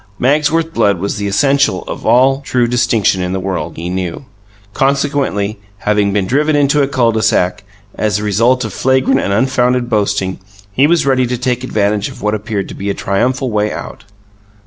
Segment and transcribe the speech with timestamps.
[0.17, 4.25] Magsworth blood was the essential of all true distinction in the world, he knew.
[4.73, 9.31] Consequently, having been driven into a cul de sac, as a result of flagrant and
[9.31, 10.39] unfounded boasting,
[10.71, 14.05] he was ready to take advantage of what appeared to be a triumphal way out.